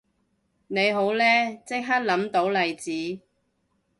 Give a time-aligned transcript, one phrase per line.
[0.65, 3.21] 你好叻即刻諗到例子